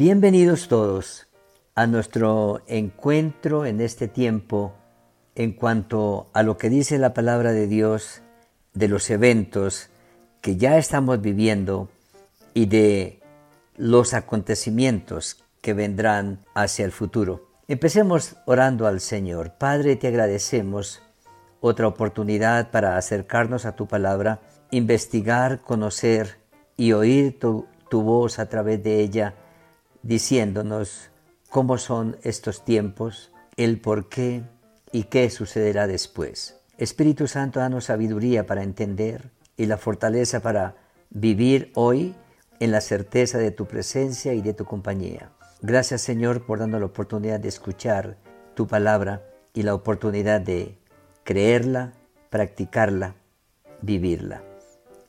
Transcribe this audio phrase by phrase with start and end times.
[0.00, 1.26] Bienvenidos todos
[1.74, 4.72] a nuestro encuentro en este tiempo
[5.34, 8.22] en cuanto a lo que dice la palabra de Dios
[8.72, 9.90] de los eventos
[10.40, 11.90] que ya estamos viviendo
[12.54, 13.20] y de
[13.76, 17.50] los acontecimientos que vendrán hacia el futuro.
[17.68, 19.52] Empecemos orando al Señor.
[19.58, 21.02] Padre, te agradecemos
[21.60, 24.40] otra oportunidad para acercarnos a tu palabra,
[24.70, 26.38] investigar, conocer
[26.78, 29.34] y oír tu, tu voz a través de ella,
[30.02, 31.10] diciéndonos
[31.48, 34.42] cómo son estos tiempos, el por qué
[34.92, 36.56] y qué sucederá después.
[36.78, 40.76] Espíritu Santo, danos sabiduría para entender y la fortaleza para
[41.10, 42.14] vivir hoy
[42.60, 45.32] en la certeza de tu presencia y de tu compañía.
[45.60, 48.16] Gracias Señor por darnos la oportunidad de escuchar
[48.54, 49.22] tu palabra
[49.52, 50.78] y la oportunidad de
[51.24, 51.92] creerla,
[52.30, 53.14] practicarla,
[53.82, 54.42] vivirla.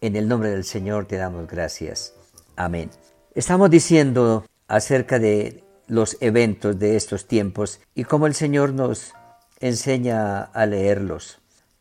[0.00, 2.14] En el nombre del Señor te damos gracias.
[2.56, 2.90] Amén.
[3.34, 9.12] Estamos diciendo acerca de los eventos de estos tiempos y cómo el Señor nos
[9.58, 11.38] enseña a leerlos.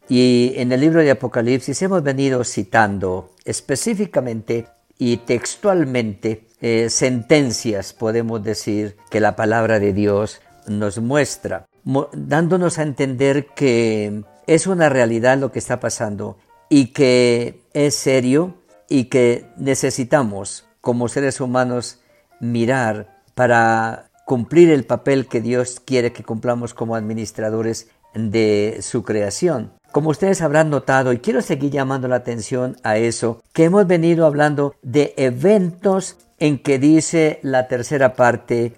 [0.09, 4.67] Y en el libro de Apocalipsis hemos venido citando específicamente
[4.97, 11.67] y textualmente eh, sentencias, podemos decir, que la palabra de Dios nos muestra,
[12.13, 18.55] dándonos a entender que es una realidad lo que está pasando y que es serio
[18.89, 21.99] y que necesitamos como seres humanos
[22.39, 29.71] mirar para cumplir el papel que Dios quiere que cumplamos como administradores de su creación.
[29.91, 34.25] Como ustedes habrán notado, y quiero seguir llamando la atención a eso, que hemos venido
[34.25, 38.73] hablando de eventos en que dice la tercera parte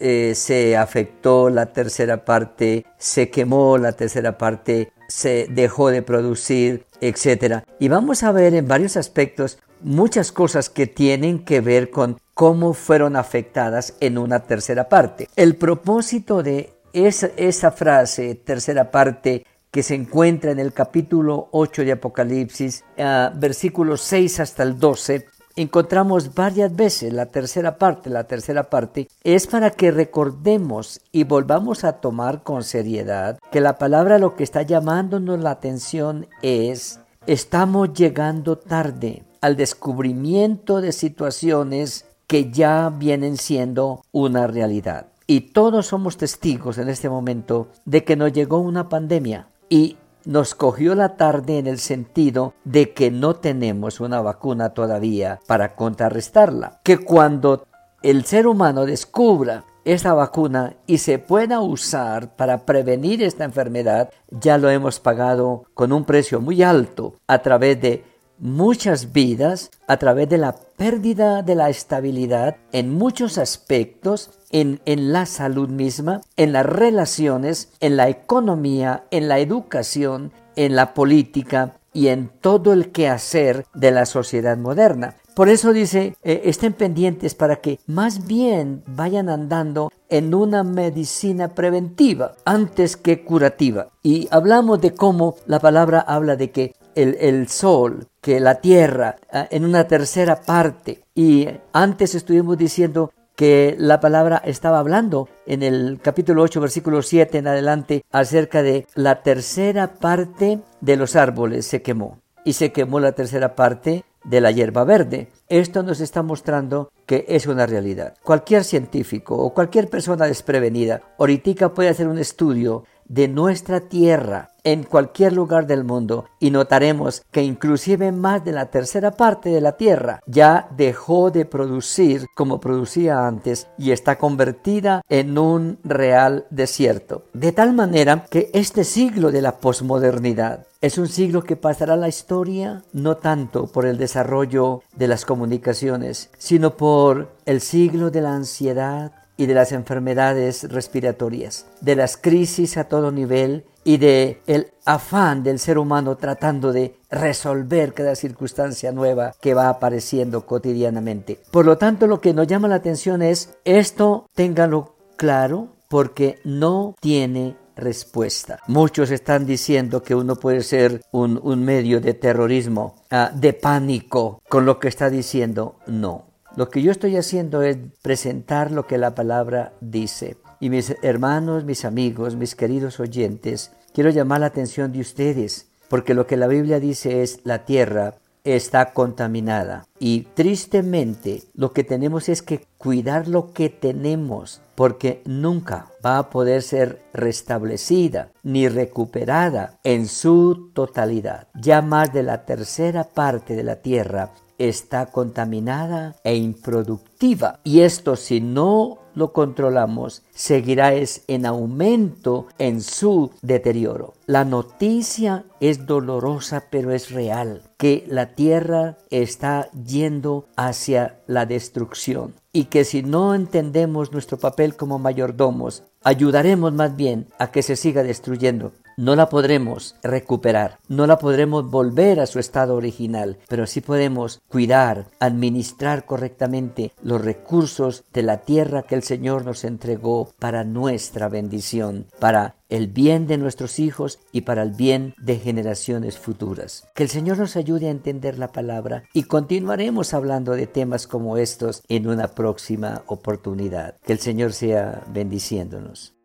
[0.00, 6.86] eh, se afectó, la tercera parte se quemó, la tercera parte se dejó de producir,
[7.00, 7.64] etc.
[7.78, 12.72] Y vamos a ver en varios aspectos muchas cosas que tienen que ver con cómo
[12.74, 15.28] fueron afectadas en una tercera parte.
[15.36, 21.84] El propósito de esa, esa frase, tercera parte, que se encuentra en el capítulo 8
[21.84, 25.26] de Apocalipsis, uh, versículos 6 hasta el 12,
[25.56, 31.84] encontramos varias veces la tercera parte, la tercera parte, es para que recordemos y volvamos
[31.84, 37.92] a tomar con seriedad que la palabra lo que está llamándonos la atención es, estamos
[37.92, 45.06] llegando tarde al descubrimiento de situaciones que ya vienen siendo una realidad.
[45.26, 50.54] Y todos somos testigos en este momento de que nos llegó una pandemia y nos
[50.54, 56.80] cogió la tarde en el sentido de que no tenemos una vacuna todavía para contrarrestarla.
[56.82, 57.66] Que cuando
[58.02, 64.58] el ser humano descubra esta vacuna y se pueda usar para prevenir esta enfermedad, ya
[64.58, 68.04] lo hemos pagado con un precio muy alto a través de
[68.40, 75.12] muchas vidas a través de la pérdida de la estabilidad en muchos aspectos, en, en,
[75.12, 81.76] la salud misma, en las relaciones, en la economía, en la educación, en la política
[81.92, 85.16] y en todo el quehacer de la sociedad moderna.
[85.34, 91.54] Por eso dice, eh, estén pendientes para que más bien vayan andando en una medicina
[91.54, 93.88] preventiva antes que curativa.
[94.02, 99.46] Y hablamos de cómo la palabra habla de que el, sol, que la tierra, ah,
[99.50, 101.02] en una tercera parte.
[101.14, 107.38] Y antes estuvimos diciendo que la palabra estaba hablando en el capítulo 8, versículo 7
[107.38, 112.18] en adelante, acerca de la tercera parte de los árboles se quemó.
[112.44, 115.28] Y se quemó la tercera parte de la hierba verde.
[115.48, 118.14] Esto nos está mostrando que es una realidad.
[118.22, 124.84] Cualquier científico o cualquier persona desprevenida ahorita puede hacer un estudio de nuestra tierra en
[124.84, 129.72] cualquier lugar del mundo y notaremos que inclusive más de la tercera parte de la
[129.72, 137.24] tierra ya dejó de producir como producía antes y está convertida en un real desierto.
[137.32, 142.08] De tal manera que este siglo de la posmodernidad es un siglo que pasará la
[142.08, 148.34] historia no tanto por el desarrollo de las comunicaciones, sino por el siglo de la
[148.34, 154.66] ansiedad, y de las enfermedades respiratorias, de las crisis a todo nivel y de el
[154.84, 161.40] afán del ser humano tratando de resolver cada circunstancia nueva que va apareciendo cotidianamente.
[161.50, 166.94] Por lo tanto, lo que nos llama la atención es esto téngalo claro porque no
[167.00, 168.60] tiene respuesta.
[168.66, 174.66] Muchos están diciendo que uno puede ser un, medio de terrorismo, uh, de pánico con
[174.66, 175.76] lo que está diciendo.
[175.86, 180.36] No, lo que yo estoy haciendo es presentar lo que la palabra dice.
[180.58, 186.14] Y mis hermanos, mis amigos, mis queridos oyentes, quiero llamar la atención de ustedes, porque
[186.14, 189.86] lo que la Biblia dice es la tierra está contaminada.
[189.98, 196.30] Y tristemente lo que tenemos es que cuidar lo que tenemos porque nunca va a
[196.30, 201.48] poder ser restablecida ni recuperada en su totalidad.
[201.54, 204.30] Ya más de la tercera parte de la tierra
[204.60, 207.58] está contaminada e improductiva.
[207.64, 214.14] Y esto si no lo controlamos, seguirá es en aumento en su deterioro.
[214.26, 222.34] La noticia es dolorosa, pero es real, que la tierra está yendo hacia la destrucción
[222.52, 227.76] y que si no entendemos nuestro papel como mayordomos, ayudaremos más bien a que se
[227.76, 233.66] siga destruyendo no la podremos recuperar, no la podremos volver a su estado original, pero
[233.66, 240.34] sí podemos cuidar, administrar correctamente los recursos de la tierra que el Señor nos entregó
[240.38, 246.18] para nuestra bendición, para el bien de nuestros hijos y para el bien de generaciones
[246.18, 246.86] futuras.
[246.94, 251.38] Que el Señor nos ayude a entender la palabra y continuaremos hablando de temas como
[251.38, 253.96] estos en una próxima oportunidad.
[254.04, 256.19] Que el Señor sea bendiciéndonos.